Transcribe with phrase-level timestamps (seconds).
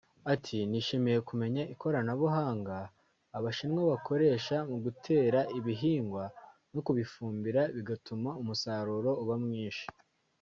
[0.33, 2.77] Ati “Nishimiye kumenya ikoranabuhanga
[3.37, 6.23] Abashinwa bakoresha mu gutera ibihingwa
[6.73, 9.87] no kubifumbira bigatuma umusaruro uba mwishi